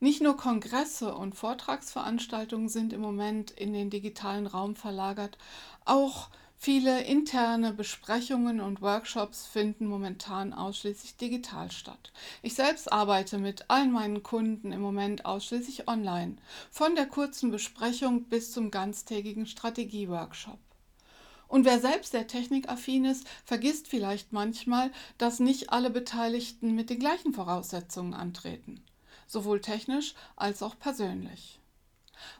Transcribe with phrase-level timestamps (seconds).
[0.00, 5.36] Nicht nur Kongresse und Vortragsveranstaltungen sind im Moment in den digitalen Raum verlagert,
[5.84, 12.12] auch viele interne Besprechungen und Workshops finden momentan ausschließlich digital statt.
[12.42, 16.36] Ich selbst arbeite mit allen meinen Kunden im Moment ausschließlich online,
[16.70, 20.60] von der kurzen Besprechung bis zum ganztägigen Strategieworkshop.
[21.48, 27.00] Und wer selbst sehr technikaffin ist, vergisst vielleicht manchmal, dass nicht alle Beteiligten mit den
[27.00, 28.80] gleichen Voraussetzungen antreten
[29.28, 31.60] sowohl technisch als auch persönlich.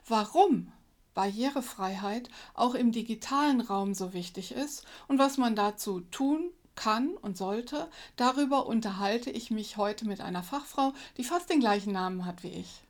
[0.05, 0.73] Warum
[1.13, 7.37] Barrierefreiheit auch im digitalen Raum so wichtig ist und was man dazu tun kann und
[7.37, 12.43] sollte, darüber unterhalte ich mich heute mit einer Fachfrau, die fast den gleichen Namen hat
[12.43, 12.83] wie ich.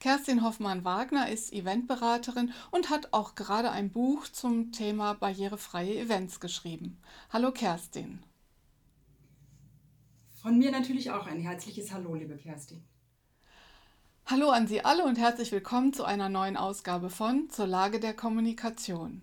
[0.00, 6.98] Kerstin Hoffmann-Wagner ist Eventberaterin und hat auch gerade ein Buch zum Thema barrierefreie Events geschrieben.
[7.30, 8.22] Hallo Kerstin.
[10.34, 12.84] Von mir natürlich auch ein herzliches Hallo, liebe Kerstin.
[14.26, 18.14] Hallo an Sie alle und herzlich willkommen zu einer neuen Ausgabe von Zur Lage der
[18.14, 19.20] Kommunikation.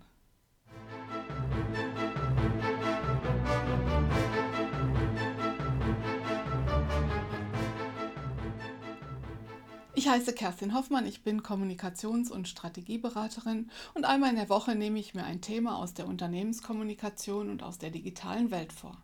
[9.96, 15.00] Ich heiße Kerstin Hoffmann, ich bin Kommunikations- und Strategieberaterin und einmal in der Woche nehme
[15.00, 18.98] ich mir ein Thema aus der Unternehmenskommunikation und aus der digitalen Welt vor.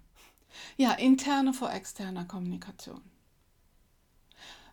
[0.78, 3.02] Ja, interne vor externer Kommunikation.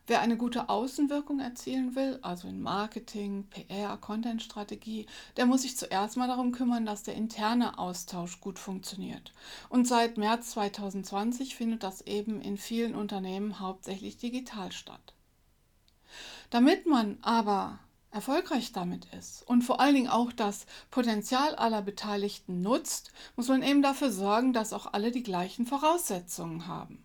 [0.09, 6.17] Wer eine gute Außenwirkung erzielen will, also in Marketing, PR, Content-Strategie, der muss sich zuerst
[6.17, 9.33] mal darum kümmern, dass der interne Austausch gut funktioniert.
[9.69, 15.15] Und seit März 2020 findet das eben in vielen Unternehmen hauptsächlich digital statt.
[16.51, 17.79] Damit man aber
[18.11, 23.63] erfolgreich damit ist und vor allen Dingen auch das Potenzial aller Beteiligten nutzt, muss man
[23.63, 27.05] eben dafür sorgen, dass auch alle die gleichen Voraussetzungen haben.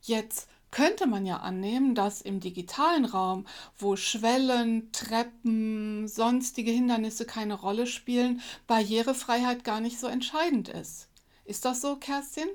[0.00, 3.46] Jetzt könnte man ja annehmen, dass im digitalen Raum,
[3.78, 11.08] wo Schwellen, Treppen, sonstige Hindernisse keine Rolle spielen, Barrierefreiheit gar nicht so entscheidend ist.
[11.44, 12.48] Ist das so, Kerstin?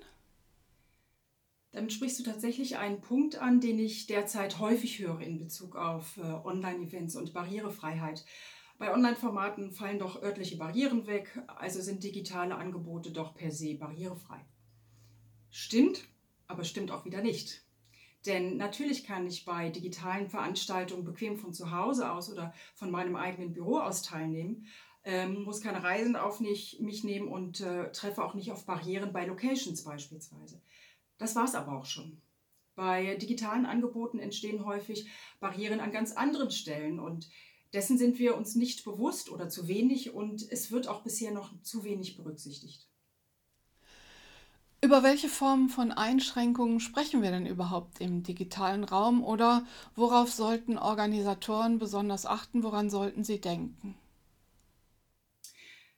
[1.72, 6.18] Damit sprichst du tatsächlich einen Punkt an, den ich derzeit häufig höre in Bezug auf
[6.18, 8.26] äh, Online-Events und Barrierefreiheit.
[8.78, 14.44] Bei Online-Formaten fallen doch örtliche Barrieren weg, also sind digitale Angebote doch per se barrierefrei.
[15.52, 16.04] Stimmt,
[16.48, 17.69] aber stimmt auch wieder nicht.
[18.26, 23.16] Denn natürlich kann ich bei digitalen Veranstaltungen bequem von zu Hause aus oder von meinem
[23.16, 24.68] eigenen Büro aus teilnehmen,
[25.06, 29.14] ähm, muss keine Reisen auf nicht, mich nehmen und äh, treffe auch nicht auf Barrieren
[29.14, 30.62] bei Locations beispielsweise.
[31.18, 32.22] Das war es aber auch schon.
[32.76, 35.10] Bei digitalen Angeboten entstehen häufig
[35.40, 37.30] Barrieren an ganz anderen Stellen und
[37.74, 41.62] dessen sind wir uns nicht bewusst oder zu wenig und es wird auch bisher noch
[41.62, 42.88] zu wenig berücksichtigt.
[44.82, 50.78] Über welche Formen von Einschränkungen sprechen wir denn überhaupt im digitalen Raum oder worauf sollten
[50.78, 53.96] Organisatoren besonders achten, woran sollten sie denken?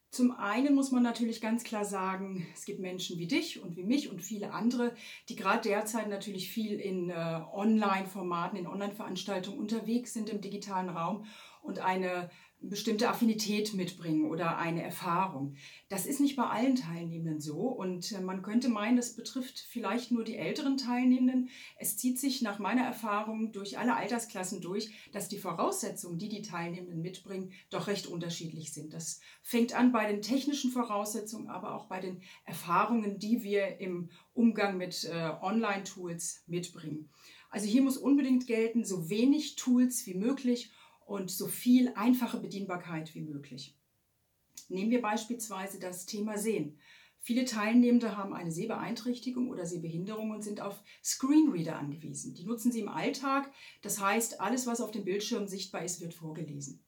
[0.10, 3.84] Zum einen muss man natürlich ganz klar sagen, es gibt Menschen wie dich und wie
[3.84, 4.94] mich und viele andere,
[5.30, 11.26] die gerade derzeit natürlich viel in äh, Online-Formaten, in Online-Veranstaltungen unterwegs sind im digitalen Raum
[11.62, 12.30] und eine
[12.62, 15.56] bestimmte Affinität mitbringen oder eine Erfahrung.
[15.90, 20.12] Das ist nicht bei allen Teilnehmenden so und äh, man könnte meinen, das betrifft vielleicht
[20.12, 21.50] nur die älteren Teilnehmenden.
[21.78, 26.44] Es zieht sich nach meiner Erfahrung durch alle Altersklassen durch, dass die Voraussetzungen, die die
[26.44, 28.94] Teilnehmenden mitbringen, doch recht unterschiedlich sind.
[28.94, 34.10] Das fängt an bei den technischen Voraussetzungen, aber auch bei den Erfahrungen, die wir im
[34.34, 37.10] Umgang mit äh, Online-Tools mitbringen.
[37.50, 40.72] Also hier muss unbedingt gelten, so wenig Tools wie möglich
[41.06, 43.78] und so viel einfache Bedienbarkeit wie möglich.
[44.70, 46.80] Nehmen wir beispielsweise das Thema Sehen.
[47.24, 52.34] Viele Teilnehmende haben eine Sehbeeinträchtigung oder Sehbehinderung und sind auf Screenreader angewiesen.
[52.34, 53.52] Die nutzen sie im Alltag.
[53.84, 56.84] Das heißt, alles, was auf dem Bildschirm sichtbar ist, wird vorgelesen.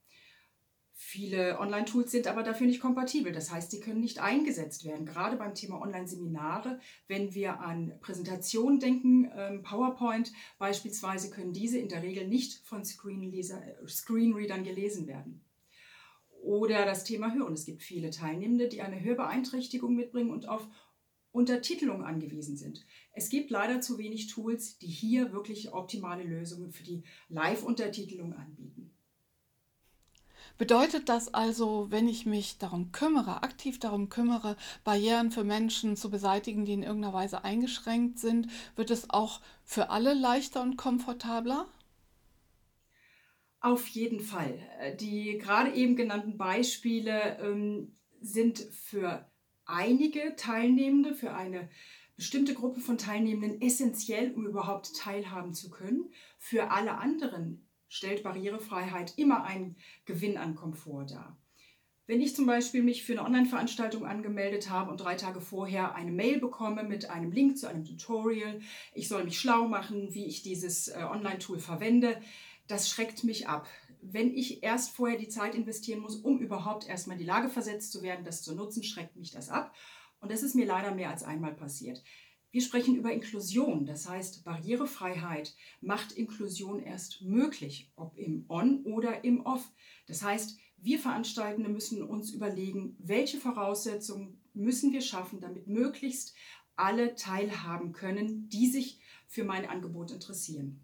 [0.96, 3.32] Viele Online-Tools sind aber dafür nicht kompatibel.
[3.32, 5.08] Das heißt, sie können nicht eingesetzt werden.
[5.08, 11.90] Gerade beim Thema Online-Seminare, wenn wir an Präsentationen denken, ähm, PowerPoint beispielsweise, können diese in
[11.90, 15.44] der Regel nicht von äh, Screenreadern gelesen werden.
[16.44, 17.54] Oder das Thema Hören.
[17.54, 20.68] Es gibt viele Teilnehmende, die eine Hörbeeinträchtigung mitbringen und auf
[21.32, 22.86] Untertitelung angewiesen sind.
[23.14, 28.93] Es gibt leider zu wenig Tools, die hier wirklich optimale Lösungen für die Live-Untertitelung anbieten.
[30.58, 36.12] Bedeutet das also, wenn ich mich darum kümmere, aktiv darum kümmere, Barrieren für Menschen zu
[36.12, 41.68] beseitigen, die in irgendeiner Weise eingeschränkt sind, wird es auch für alle leichter und komfortabler?
[43.62, 44.60] Auf jeden Fall.
[45.00, 49.32] Die gerade eben genannten Beispiele ähm, sind für
[49.66, 51.70] einige Teilnehmende, für eine
[52.16, 56.12] bestimmte Gruppe von Teilnehmenden essentiell, um überhaupt teilhaben zu können.
[56.38, 57.63] Für alle anderen
[57.94, 61.38] stellt Barrierefreiheit immer einen Gewinn an Komfort dar.
[62.08, 66.12] Wenn ich zum Beispiel mich für eine Online-Veranstaltung angemeldet habe und drei Tage vorher eine
[66.12, 68.60] Mail bekomme mit einem Link zu einem Tutorial,
[68.94, 72.20] ich soll mich schlau machen, wie ich dieses äh, Online-Tool verwende,
[72.68, 73.68] das schreckt mich ab.
[74.02, 77.92] Wenn ich erst vorher die Zeit investieren muss, um überhaupt erstmal in die Lage versetzt
[77.92, 79.74] zu werden, das zu nutzen, schreckt mich das ab.
[80.20, 82.04] Und das ist mir leider mehr als einmal passiert.
[82.54, 89.24] Wir sprechen über Inklusion, das heißt Barrierefreiheit macht Inklusion erst möglich, ob im On oder
[89.24, 89.72] im Off.
[90.06, 96.36] Das heißt, wir Veranstaltende müssen uns überlegen, welche Voraussetzungen müssen wir schaffen, damit möglichst
[96.76, 100.80] alle teilhaben können, die sich für mein Angebot interessieren.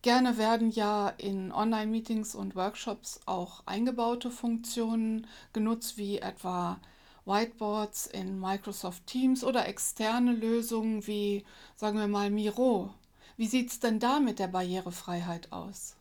[0.00, 6.80] Gerne werden ja in Online-Meetings und Workshops auch eingebaute Funktionen genutzt, wie etwa
[7.26, 11.44] Whiteboards in Microsoft Teams oder externe Lösungen wie,
[11.76, 12.94] sagen wir mal, Miro.
[13.36, 15.96] Wie sieht es denn da mit der Barrierefreiheit aus?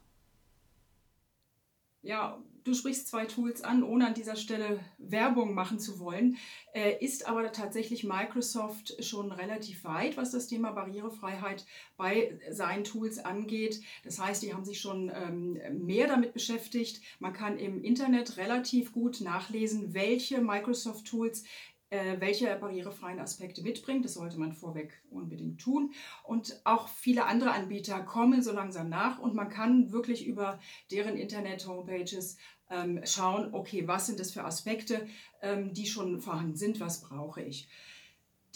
[2.02, 6.38] Ja, du sprichst zwei Tools an, ohne an dieser Stelle Werbung machen zu wollen,
[6.74, 11.66] äh, ist aber tatsächlich Microsoft schon relativ weit, was das Thema Barrierefreiheit
[11.96, 13.82] bei seinen Tools angeht.
[14.04, 17.02] Das heißt, die haben sich schon ähm, mehr damit beschäftigt.
[17.20, 21.44] Man kann im Internet relativ gut nachlesen, welche Microsoft-Tools
[21.92, 24.04] äh, welche barrierefreien Aspekte mitbringt.
[24.06, 25.94] Das sollte man vorweg unbedingt tun.
[26.24, 30.60] Und auch viele andere Anbieter kommen so langsam nach und man kann wirklich über
[30.92, 32.38] deren Internet-Homepages
[32.70, 35.08] ähm, schauen, okay, was sind das für Aspekte,
[35.42, 37.68] ähm, die schon vorhanden sind, was brauche ich.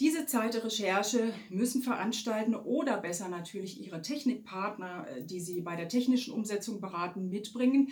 [0.00, 5.76] Diese Zeit der Recherche müssen veranstalten oder besser natürlich ihre Technikpartner, äh, die sie bei
[5.76, 7.90] der technischen Umsetzung beraten, mitbringen.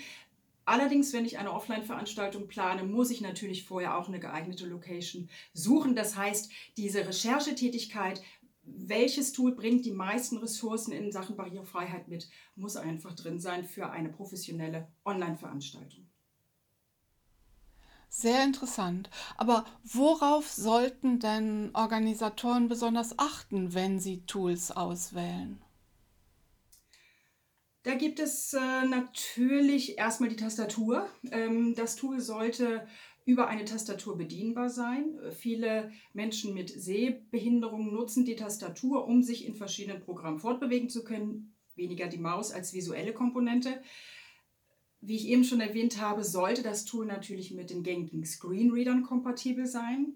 [0.65, 5.95] Allerdings, wenn ich eine Offline-Veranstaltung plane, muss ich natürlich vorher auch eine geeignete Location suchen.
[5.95, 8.23] Das heißt, diese Recherchetätigkeit,
[8.63, 13.91] welches Tool bringt die meisten Ressourcen in Sachen Barrierefreiheit mit, muss einfach drin sein für
[13.91, 16.08] eine professionelle Online-Veranstaltung.
[18.09, 19.11] Sehr interessant.
[19.37, 25.63] Aber worauf sollten denn Organisatoren besonders achten, wenn sie Tools auswählen?
[27.83, 31.09] Da gibt es äh, natürlich erstmal die Tastatur.
[31.31, 32.87] Ähm, das Tool sollte
[33.25, 35.19] über eine Tastatur bedienbar sein.
[35.33, 41.55] Viele Menschen mit Sehbehinderungen nutzen die Tastatur, um sich in verschiedenen Programmen fortbewegen zu können.
[41.77, 43.83] Weniger die Maus als visuelle Komponente.
[45.01, 49.67] Wie ich eben schon erwähnt habe, sollte das Tool natürlich mit den gängigen Screenreadern kompatibel
[49.67, 50.15] sein.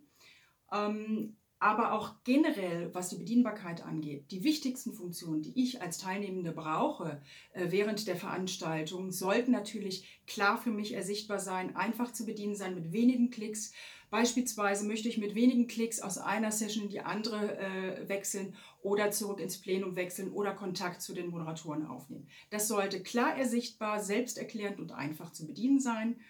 [0.73, 6.51] Ähm, aber auch generell, was die Bedienbarkeit angeht, die wichtigsten Funktionen, die ich als Teilnehmende
[6.51, 12.57] brauche äh, während der Veranstaltung, sollten natürlich klar für mich ersichtbar sein, einfach zu bedienen
[12.57, 13.73] sein mit wenigen Klicks.
[14.13, 19.11] Beispielsweise möchte ich mit wenigen Klicks aus einer Session in die andere äh, wechseln oder
[19.11, 22.29] zurück ins Plenum wechseln oder Kontakt zu den Moderatoren aufnehmen.
[22.51, 26.21] Das sollte klar ersichtbar, selbsterklärend und einfach zu bedienen sein.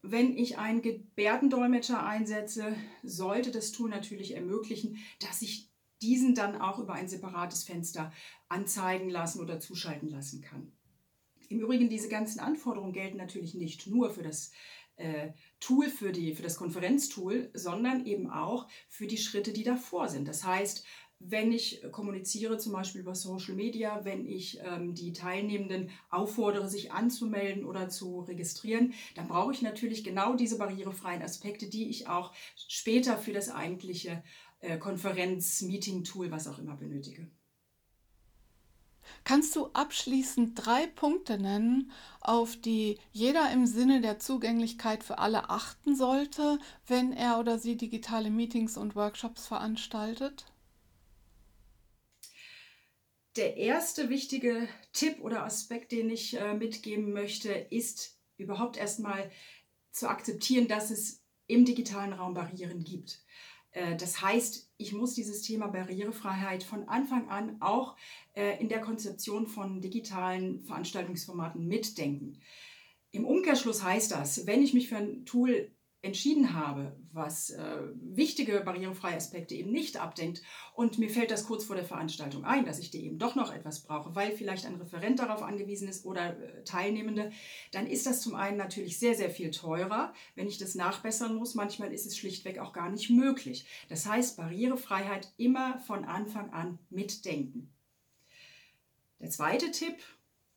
[0.00, 6.78] Wenn ich einen Gebärdendolmetscher einsetze, sollte das Tool natürlich ermöglichen, dass ich diesen dann auch
[6.78, 8.14] über ein separates Fenster
[8.48, 10.72] anzeigen lassen oder zuschalten lassen kann.
[11.50, 14.52] Im Übrigen, diese ganzen Anforderungen gelten natürlich nicht nur für das
[15.60, 20.28] Tool, für, die, für das Konferenztool, sondern eben auch für die Schritte, die davor sind.
[20.28, 20.84] Das heißt,
[21.26, 26.92] wenn ich kommuniziere, zum Beispiel über Social Media, wenn ich ähm, die Teilnehmenden auffordere, sich
[26.92, 32.32] anzumelden oder zu registrieren, dann brauche ich natürlich genau diese barrierefreien Aspekte, die ich auch
[32.56, 34.22] später für das eigentliche
[34.60, 37.30] äh, Konferenz-Meeting-Tool, was auch immer, benötige.
[39.24, 45.50] Kannst du abschließend drei Punkte nennen, auf die jeder im Sinne der Zugänglichkeit für alle
[45.50, 50.46] achten sollte, wenn er oder sie digitale Meetings und Workshops veranstaltet?
[53.36, 59.30] Der erste wichtige Tipp oder Aspekt, den ich äh, mitgeben möchte, ist überhaupt erstmal
[59.90, 63.24] zu akzeptieren, dass es im digitalen Raum Barrieren gibt.
[63.74, 67.96] Äh, das heißt, ich muss dieses Thema Barrierefreiheit von Anfang an auch
[68.34, 72.40] äh, in der Konzeption von digitalen Veranstaltungsformaten mitdenken.
[73.10, 75.70] Im Umkehrschluss heißt das, wenn ich mich für ein Tool
[76.04, 80.42] entschieden habe, was äh, wichtige barrierefreie Aspekte eben nicht abdenkt
[80.74, 83.52] und mir fällt das kurz vor der Veranstaltung ein, dass ich dir eben doch noch
[83.52, 87.32] etwas brauche, weil vielleicht ein Referent darauf angewiesen ist oder äh, Teilnehmende,
[87.72, 91.54] dann ist das zum einen natürlich sehr, sehr viel teurer, wenn ich das nachbessern muss.
[91.54, 93.66] Manchmal ist es schlichtweg auch gar nicht möglich.
[93.88, 97.72] Das heißt, Barrierefreiheit immer von Anfang an mitdenken.
[99.20, 99.96] Der zweite Tipp,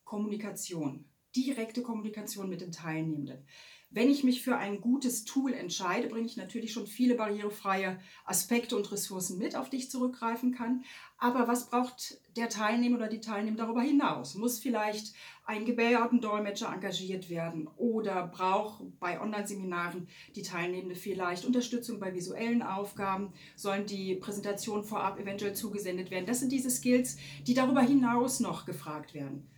[0.04, 1.06] Kommunikation,
[1.36, 3.44] direkte Kommunikation mit den Teilnehmenden.
[3.90, 8.76] Wenn ich mich für ein gutes Tool entscheide, bringe ich natürlich schon viele barrierefreie Aspekte
[8.76, 10.84] und Ressourcen mit, auf die ich zurückgreifen kann.
[11.16, 14.34] Aber was braucht der Teilnehmer oder die Teilnehmer darüber hinaus?
[14.34, 15.14] Muss vielleicht
[15.46, 20.06] ein Gebärdendolmetscher engagiert werden oder braucht bei Online-Seminaren
[20.36, 23.32] die Teilnehmende vielleicht Unterstützung bei visuellen Aufgaben?
[23.56, 26.26] Sollen die Präsentationen vorab eventuell zugesendet werden?
[26.26, 27.16] Das sind diese Skills,
[27.46, 29.48] die darüber hinaus noch gefragt werden.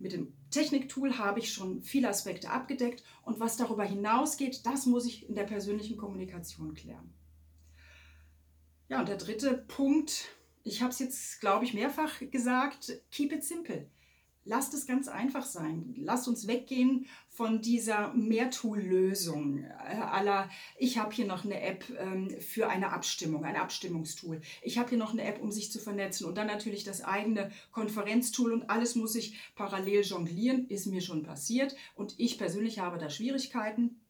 [0.00, 5.04] Mit dem Techniktool habe ich schon viele Aspekte abgedeckt und was darüber hinausgeht, das muss
[5.04, 7.12] ich in der persönlichen Kommunikation klären.
[8.88, 10.28] Ja, und der dritte Punkt,
[10.62, 13.90] ich habe es jetzt, glaube ich, mehrfach gesagt, keep it simple.
[14.48, 15.92] Lasst es ganz einfach sein.
[15.98, 20.48] Lasst uns weggehen von dieser Mehrtool-Lösung äh, aller,
[20.78, 24.40] ich habe hier noch eine App ähm, für eine Abstimmung, ein Abstimmungstool.
[24.62, 27.50] Ich habe hier noch eine App, um sich zu vernetzen und dann natürlich das eigene
[27.72, 32.98] Konferenztool und alles muss ich parallel jonglieren, ist mir schon passiert und ich persönlich habe
[32.98, 34.00] da Schwierigkeiten.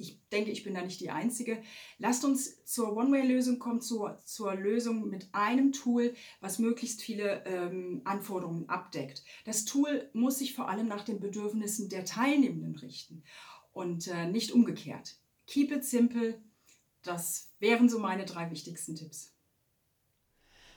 [0.00, 1.62] Ich denke, ich bin da nicht die Einzige.
[1.98, 8.00] Lasst uns zur One-Way-Lösung kommen, zur, zur Lösung mit einem Tool, was möglichst viele ähm,
[8.04, 9.22] Anforderungen abdeckt.
[9.44, 13.22] Das Tool muss sich vor allem nach den Bedürfnissen der Teilnehmenden richten
[13.72, 15.18] und äh, nicht umgekehrt.
[15.46, 16.40] Keep it simple.
[17.02, 19.34] Das wären so meine drei wichtigsten Tipps.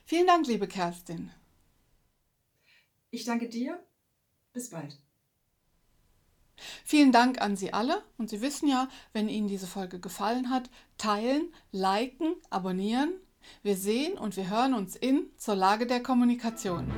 [0.06, 1.32] Vielen Dank, liebe Kerstin.
[3.10, 3.82] Ich danke dir.
[4.52, 4.98] Bis bald.
[6.86, 10.70] Vielen Dank an Sie alle und Sie wissen ja, wenn Ihnen diese Folge gefallen hat,
[10.98, 13.14] teilen, liken, abonnieren.
[13.62, 16.92] Wir sehen und wir hören uns in zur Lage der Kommunikation.